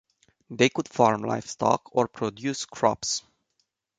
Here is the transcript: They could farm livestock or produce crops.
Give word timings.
They 0.49 0.69
could 0.69 0.87
farm 0.89 1.21
livestock 1.21 1.89
or 1.95 2.07
produce 2.07 2.65
crops. 2.65 3.21